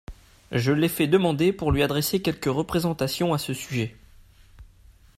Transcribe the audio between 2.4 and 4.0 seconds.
représentations à ce sujet.